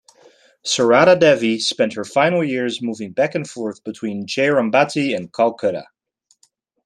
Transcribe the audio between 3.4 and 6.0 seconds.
forth between Jayrambati and Calcutta.